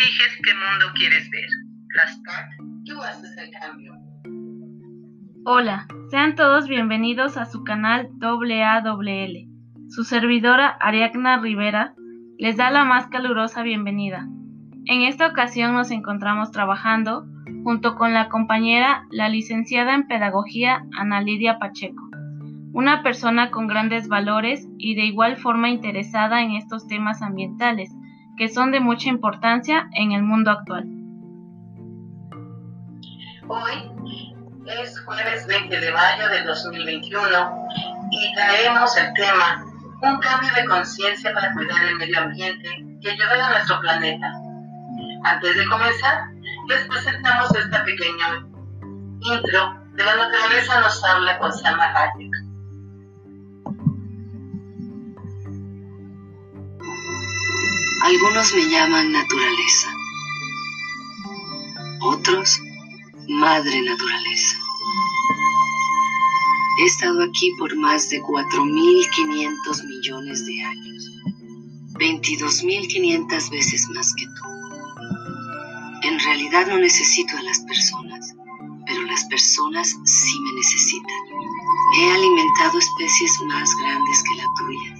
eliges 0.00 0.40
qué 0.42 0.52
mundo 0.54 0.86
quieres 0.94 1.28
ver. 1.30 1.48
Hashtag, 1.96 2.48
tú 2.86 3.02
haces 3.02 3.36
el 3.36 3.50
cambio. 3.50 3.92
Hola, 5.44 5.86
sean 6.10 6.36
todos 6.36 6.68
bienvenidos 6.68 7.36
a 7.36 7.44
su 7.44 7.64
canal 7.64 8.08
AAWL. 8.22 9.48
Su 9.88 10.04
servidora 10.04 10.68
Ariadna 10.80 11.38
Rivera 11.38 11.94
les 12.38 12.56
da 12.56 12.70
la 12.70 12.84
más 12.84 13.08
calurosa 13.08 13.62
bienvenida. 13.62 14.26
En 14.86 15.02
esta 15.02 15.26
ocasión 15.26 15.74
nos 15.74 15.90
encontramos 15.90 16.50
trabajando 16.50 17.26
junto 17.62 17.96
con 17.96 18.14
la 18.14 18.30
compañera, 18.30 19.06
la 19.10 19.28
licenciada 19.28 19.94
en 19.94 20.06
Pedagogía 20.06 20.82
Ana 20.96 21.20
Lidia 21.20 21.58
Pacheco, 21.58 22.08
una 22.72 23.02
persona 23.02 23.50
con 23.50 23.66
grandes 23.66 24.08
valores 24.08 24.66
y 24.78 24.94
de 24.94 25.04
igual 25.04 25.36
forma 25.36 25.68
interesada 25.68 26.42
en 26.42 26.52
estos 26.52 26.86
temas 26.86 27.20
ambientales, 27.20 27.90
que 28.36 28.48
son 28.48 28.72
de 28.72 28.80
mucha 28.80 29.08
importancia 29.08 29.88
en 29.94 30.12
el 30.12 30.22
mundo 30.22 30.50
actual. 30.50 30.84
Hoy 33.48 33.90
es 34.66 35.00
jueves 35.00 35.46
20 35.46 35.80
de 35.80 35.92
mayo 35.92 36.28
del 36.28 36.46
2021 36.46 37.66
y 38.10 38.34
traemos 38.34 38.96
el 38.96 39.12
tema 39.14 39.64
Un 40.02 40.18
cambio 40.18 40.50
de 40.54 40.64
conciencia 40.66 41.32
para 41.34 41.52
cuidar 41.52 41.84
el 41.84 41.96
medio 41.96 42.20
ambiente 42.20 42.68
y 43.00 43.08
ayudar 43.08 43.40
a 43.40 43.50
nuestro 43.50 43.80
planeta. 43.80 44.32
Antes 45.24 45.56
de 45.56 45.66
comenzar, 45.66 46.30
les 46.68 46.86
presentamos 46.86 47.54
esta 47.54 47.84
pequeña 47.84 48.46
intro 49.20 49.80
de 49.94 50.04
la 50.04 50.16
naturaleza 50.16 50.80
nos 50.80 51.04
habla 51.04 51.38
con 51.38 51.52
Salma 51.52 51.92
Hayek. 51.94 52.49
Algunos 58.10 58.52
me 58.54 58.68
llaman 58.68 59.12
naturaleza, 59.12 59.88
otros 62.00 62.60
madre 63.28 63.82
naturaleza. 63.82 64.56
He 66.80 66.86
estado 66.86 67.22
aquí 67.22 67.52
por 67.56 67.76
más 67.76 68.10
de 68.10 68.20
4.500 68.20 69.86
millones 69.86 70.44
de 70.44 70.60
años, 70.60 71.10
22.500 72.00 73.50
veces 73.52 73.88
más 73.90 74.12
que 74.14 74.24
tú. 74.24 76.08
En 76.08 76.18
realidad 76.18 76.66
no 76.66 76.78
necesito 76.78 77.36
a 77.36 77.42
las 77.42 77.60
personas, 77.60 78.34
pero 78.88 79.02
las 79.02 79.24
personas 79.26 79.86
sí 80.04 80.40
me 80.40 80.52
necesitan. 80.54 81.16
He 81.96 82.10
alimentado 82.10 82.76
especies 82.76 83.40
más 83.42 83.70
grandes 83.76 84.24
que 84.24 84.34
la 84.34 84.46
tuya. 84.58 84.99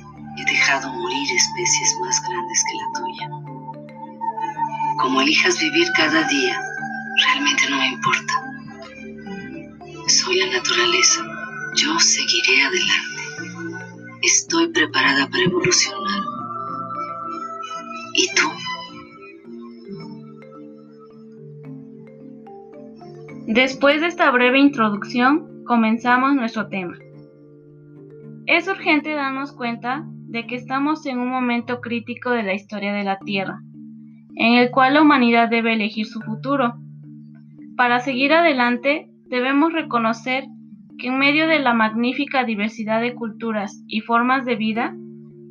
Morir 0.78 1.28
especies 1.34 1.96
más 2.00 2.22
grandes 2.28 2.64
que 2.64 2.76
la 2.78 2.86
tuya. 3.00 3.28
Como 5.00 5.20
elijas 5.20 5.58
vivir 5.58 5.88
cada 5.96 6.22
día, 6.28 6.62
realmente 7.26 7.62
no 7.68 7.76
me 7.76 7.88
importa. 7.88 8.32
Soy 10.06 10.36
la 10.38 10.46
naturaleza. 10.46 11.26
Yo 11.74 11.98
seguiré 11.98 12.62
adelante. 12.62 13.22
Estoy 14.22 14.68
preparada 14.68 15.28
para 15.28 15.42
evolucionar. 15.42 16.22
¿Y 18.14 18.28
tú? 18.36 18.48
Después 23.48 24.00
de 24.02 24.06
esta 24.06 24.30
breve 24.30 24.60
introducción, 24.60 25.64
comenzamos 25.64 26.34
nuestro 26.36 26.68
tema. 26.68 26.96
Es 28.46 28.68
urgente 28.68 29.14
darnos 29.14 29.50
cuenta 29.50 30.06
de 30.30 30.46
que 30.46 30.56
estamos 30.56 31.04
en 31.06 31.18
un 31.18 31.28
momento 31.28 31.80
crítico 31.80 32.30
de 32.30 32.42
la 32.42 32.54
historia 32.54 32.92
de 32.92 33.04
la 33.04 33.18
Tierra, 33.18 33.60
en 34.36 34.54
el 34.54 34.70
cual 34.70 34.94
la 34.94 35.02
humanidad 35.02 35.48
debe 35.48 35.74
elegir 35.74 36.06
su 36.06 36.20
futuro. 36.20 36.74
Para 37.76 38.00
seguir 38.00 38.32
adelante, 38.32 39.10
debemos 39.26 39.72
reconocer 39.72 40.44
que 40.98 41.08
en 41.08 41.18
medio 41.18 41.46
de 41.46 41.58
la 41.58 41.74
magnífica 41.74 42.44
diversidad 42.44 43.00
de 43.00 43.14
culturas 43.14 43.82
y 43.86 44.00
formas 44.00 44.44
de 44.44 44.56
vida, 44.56 44.94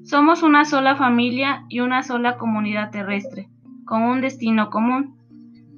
somos 0.04 0.44
una 0.44 0.66
sola 0.66 0.96
familia 0.96 1.64
y 1.70 1.82
una 1.82 2.04
sola 2.04 2.38
comunidad 2.38 2.92
terrestre, 2.92 3.50
con 3.86 4.04
un 4.04 4.22
destino 4.22 4.70
común 4.70 5.20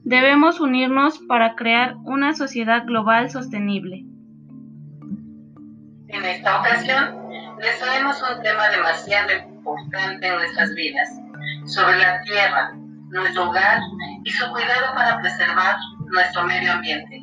Debemos 0.04 0.60
unirnos 0.60 1.20
para 1.20 1.56
crear 1.56 1.96
una 2.04 2.34
sociedad 2.34 2.86
global 2.86 3.30
sostenible. 3.30 4.04
En 6.08 6.26
esta 6.26 6.60
ocasión, 6.60 7.21
les 7.62 7.78
traemos 7.80 8.22
un 8.24 8.42
tema 8.42 8.70
demasiado 8.70 9.32
importante 9.34 10.28
en 10.28 10.36
nuestras 10.36 10.74
vidas, 10.74 11.10
sobre 11.66 11.98
la 11.98 12.20
tierra, 12.22 12.72
nuestro 13.10 13.50
hogar 13.50 13.80
y 14.24 14.32
su 14.32 14.50
cuidado 14.50 14.96
para 14.96 15.20
preservar 15.20 15.76
nuestro 16.08 16.44
medio 16.44 16.74
ambiente, 16.74 17.22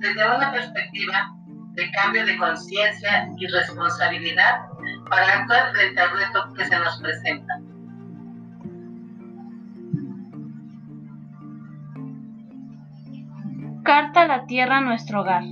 desde 0.00 0.34
una 0.34 0.50
perspectiva 0.50 1.30
de 1.72 1.90
cambio 1.90 2.24
de 2.24 2.38
conciencia 2.38 3.28
y 3.36 3.46
responsabilidad 3.48 4.62
para 5.10 5.40
actuar 5.40 5.72
frente 5.72 6.00
al 6.00 6.10
reto 6.10 6.54
que 6.54 6.64
se 6.64 6.78
nos 6.78 6.98
presenta. 7.00 7.54
Carta 13.84 14.22
a 14.22 14.26
la 14.26 14.46
Tierra 14.46 14.80
nuestro 14.80 15.20
hogar. 15.20 15.44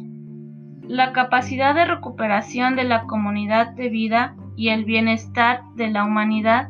La 0.88 1.12
capacidad 1.12 1.74
de 1.74 1.86
recuperación 1.86 2.76
de 2.76 2.84
la 2.84 3.04
comunidad 3.04 3.72
de 3.72 3.88
vida 3.88 4.36
y 4.54 4.68
el 4.68 4.84
bienestar 4.84 5.62
de 5.76 5.88
la 5.88 6.04
humanidad 6.04 6.68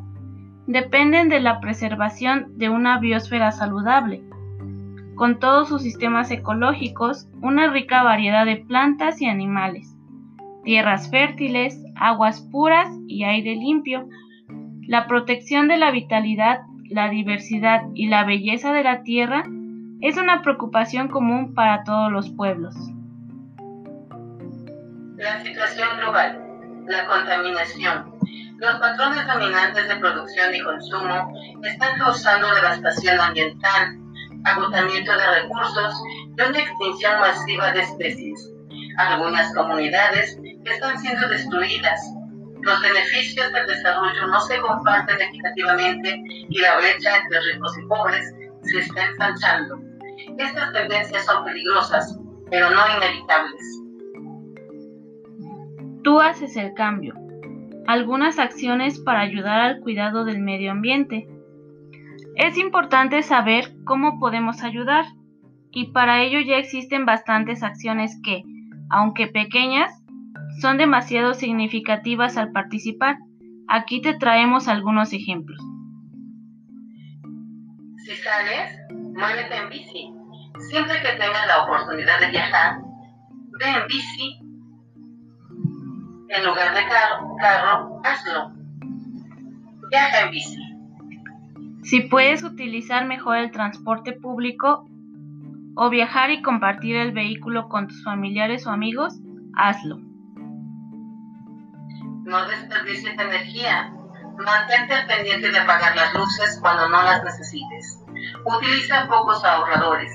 dependen 0.68 1.28
de 1.28 1.40
la 1.40 1.60
preservación 1.60 2.56
de 2.56 2.68
una 2.68 2.98
biosfera 2.98 3.50
saludable, 3.50 4.22
con 5.16 5.40
todos 5.40 5.68
sus 5.68 5.82
sistemas 5.82 6.30
ecológicos, 6.30 7.28
una 7.42 7.70
rica 7.72 8.04
variedad 8.04 8.46
de 8.46 8.56
plantas 8.56 9.20
y 9.20 9.26
animales, 9.26 9.96
tierras 10.62 11.10
fértiles, 11.10 11.84
aguas 11.96 12.40
puras 12.52 12.88
y 13.08 13.24
aire 13.24 13.56
limpio, 13.56 14.08
la 14.86 15.08
protección 15.08 15.66
de 15.66 15.76
la 15.76 15.90
vitalidad, 15.90 16.60
la 16.88 17.08
diversidad 17.08 17.82
y 17.94 18.06
la 18.06 18.24
belleza 18.24 18.72
de 18.72 18.84
la 18.84 19.02
tierra 19.02 19.44
es 20.00 20.16
una 20.18 20.42
preocupación 20.42 21.08
común 21.08 21.52
para 21.52 21.82
todos 21.82 22.12
los 22.12 22.30
pueblos. 22.30 22.93
La 25.24 25.42
situación 25.42 25.88
global, 25.96 26.38
la 26.86 27.06
contaminación, 27.06 28.14
los 28.58 28.74
patrones 28.78 29.26
dominantes 29.26 29.88
de 29.88 29.96
producción 29.96 30.54
y 30.54 30.60
consumo 30.60 31.32
están 31.62 31.98
causando 31.98 32.54
devastación 32.54 33.18
ambiental, 33.18 33.96
agotamiento 34.44 35.12
de 35.16 35.40
recursos 35.40 35.94
y 36.36 36.42
una 36.42 36.58
extinción 36.58 37.20
masiva 37.20 37.72
de 37.72 37.80
especies. 37.80 38.52
Algunas 38.98 39.50
comunidades 39.54 40.36
están 40.66 40.98
siendo 40.98 41.26
destruidas. 41.26 42.02
Los 42.60 42.82
beneficios 42.82 43.50
del 43.50 43.66
desarrollo 43.66 44.26
no 44.26 44.40
se 44.42 44.60
comparten 44.60 45.22
equitativamente 45.22 46.22
y 46.50 46.60
la 46.60 46.76
brecha 46.76 47.16
entre 47.16 47.40
ricos 47.40 47.78
y 47.78 47.86
pobres 47.86 48.30
se 48.64 48.78
está 48.78 49.06
ensanchando. 49.06 49.80
Estas 50.36 50.70
tendencias 50.74 51.24
son 51.24 51.46
peligrosas, 51.46 52.14
pero 52.50 52.68
no 52.68 52.96
inevitables. 52.98 53.83
Tú 56.04 56.20
haces 56.20 56.54
el 56.56 56.74
cambio. 56.74 57.14
Algunas 57.86 58.38
acciones 58.38 59.00
para 59.00 59.20
ayudar 59.20 59.60
al 59.60 59.80
cuidado 59.80 60.26
del 60.26 60.38
medio 60.38 60.70
ambiente. 60.70 61.26
Es 62.36 62.58
importante 62.58 63.22
saber 63.22 63.72
cómo 63.84 64.20
podemos 64.20 64.62
ayudar 64.62 65.06
y 65.70 65.92
para 65.92 66.22
ello 66.22 66.40
ya 66.40 66.58
existen 66.58 67.06
bastantes 67.06 67.62
acciones 67.62 68.20
que, 68.22 68.42
aunque 68.90 69.28
pequeñas, 69.28 69.90
son 70.60 70.76
demasiado 70.76 71.32
significativas 71.32 72.36
al 72.36 72.52
participar. 72.52 73.16
Aquí 73.66 74.02
te 74.02 74.12
traemos 74.12 74.68
algunos 74.68 75.14
ejemplos. 75.14 75.58
Si 78.04 78.14
sales, 78.16 78.78
muévete 78.90 79.56
en 79.56 79.70
bici. 79.70 80.12
Siempre 80.70 81.00
que 81.00 81.18
tengas 81.18 81.46
la 81.46 81.64
oportunidad 81.64 82.20
de 82.20 82.30
viajar, 82.30 82.76
ve 83.58 83.66
en 83.70 83.86
bici. 83.88 84.43
En 86.34 86.44
lugar 86.44 86.74
de 86.74 86.80
carro, 86.88 87.36
carro, 87.38 88.02
hazlo. 88.02 88.52
Viaja 89.88 90.20
en 90.22 90.30
bici. 90.32 90.58
Si 91.84 92.00
puedes 92.00 92.42
utilizar 92.42 93.04
mejor 93.04 93.36
el 93.36 93.52
transporte 93.52 94.14
público 94.14 94.88
o 95.76 95.90
viajar 95.90 96.32
y 96.32 96.42
compartir 96.42 96.96
el 96.96 97.12
vehículo 97.12 97.68
con 97.68 97.86
tus 97.86 98.02
familiares 98.02 98.66
o 98.66 98.70
amigos, 98.70 99.14
hazlo. 99.56 99.98
No 102.24 102.48
desperdicies 102.48 103.16
energía. 103.16 103.92
Mantente 104.36 104.92
al 104.92 105.06
pendiente 105.06 105.52
de 105.52 105.58
apagar 105.60 105.94
las 105.94 106.14
luces 106.14 106.58
cuando 106.60 106.88
no 106.88 107.00
las 107.00 107.22
necesites. 107.22 108.02
Utiliza 108.44 109.06
pocos 109.06 109.44
ahorradores. 109.44 110.10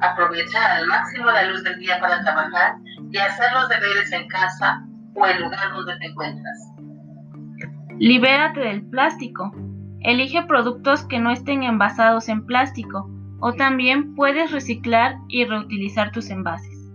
Aprovecha 0.00 0.74
al 0.74 0.88
máximo 0.88 1.26
la 1.26 1.44
luz 1.44 1.62
del 1.62 1.78
día 1.78 2.00
para 2.00 2.20
trabajar 2.22 2.74
y 3.08 3.18
hacer 3.18 3.52
los 3.52 3.68
deberes 3.68 4.10
en 4.10 4.26
casa 4.26 4.84
o 5.20 5.26
el 5.26 5.42
lugar 5.42 5.72
donde 5.74 5.96
te 5.98 6.06
encuentras. 6.06 6.72
Libérate 7.98 8.60
del 8.60 8.82
plástico. 8.86 9.52
Elige 10.00 10.42
productos 10.44 11.04
que 11.04 11.18
no 11.18 11.30
estén 11.30 11.62
envasados 11.62 12.28
en 12.28 12.46
plástico 12.46 13.10
o 13.40 13.52
también 13.52 14.14
puedes 14.14 14.50
reciclar 14.50 15.16
y 15.28 15.44
reutilizar 15.44 16.10
tus 16.10 16.30
envases. 16.30 16.90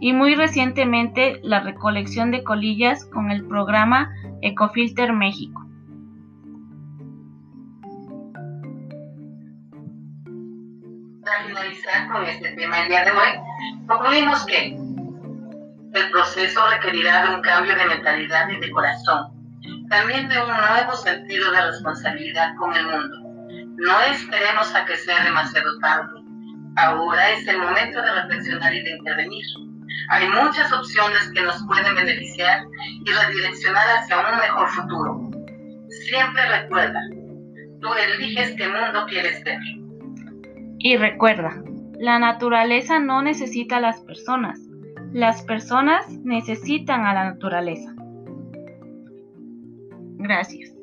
Y 0.00 0.12
muy 0.12 0.34
recientemente 0.34 1.40
la 1.42 1.60
recolección 1.60 2.30
de 2.30 2.44
colillas 2.44 3.04
con 3.06 3.30
el 3.30 3.44
programa 3.46 4.10
Ecofilter 4.42 5.12
México. 5.12 5.64
Para 11.24 11.44
finalizar 11.46 12.12
con 12.12 12.24
este 12.24 12.52
tema 12.56 12.82
el 12.82 12.88
día 12.88 13.04
de 13.04 13.10
hoy, 13.10 13.86
concluimos 13.86 14.46
que 14.46 14.87
el 15.94 16.10
proceso 16.10 16.60
requerirá 16.70 17.26
de 17.26 17.34
un 17.36 17.42
cambio 17.42 17.74
de 17.74 17.86
mentalidad 17.86 18.48
y 18.48 18.60
de 18.60 18.70
corazón, 18.70 19.32
también 19.88 20.28
de 20.28 20.38
un 20.40 20.48
nuevo 20.48 20.92
sentido 20.96 21.50
de 21.50 21.62
responsabilidad 21.62 22.54
con 22.56 22.74
el 22.74 22.86
mundo. 22.86 23.16
No 23.76 24.00
esperemos 24.12 24.74
a 24.74 24.84
que 24.84 24.96
sea 24.96 25.24
demasiado 25.24 25.78
tarde. 25.80 26.20
Ahora 26.76 27.30
es 27.30 27.46
el 27.48 27.58
momento 27.58 28.02
de 28.02 28.12
reflexionar 28.12 28.74
y 28.74 28.82
de 28.82 28.90
intervenir. 28.90 29.44
Hay 30.10 30.28
muchas 30.28 30.72
opciones 30.72 31.30
que 31.34 31.42
nos 31.42 31.62
pueden 31.66 31.94
beneficiar 31.94 32.62
y 33.04 33.10
redireccionar 33.10 33.86
hacia 33.98 34.18
un 34.18 34.38
mejor 34.38 34.68
futuro. 34.68 35.30
Siempre 35.88 36.60
recuerda, 36.60 37.00
tú 37.80 37.88
eliges 37.94 38.54
qué 38.56 38.68
mundo 38.68 39.06
quieres 39.08 39.42
ver. 39.44 39.58
Y 40.78 40.96
recuerda, 40.96 41.54
la 41.98 42.18
naturaleza 42.18 42.98
no 43.00 43.22
necesita 43.22 43.78
a 43.78 43.80
las 43.80 44.00
personas, 44.02 44.60
las 45.12 45.42
personas 45.42 46.08
necesitan 46.24 47.06
a 47.06 47.14
la 47.14 47.24
naturaleza. 47.30 47.94
Gracias. 50.18 50.77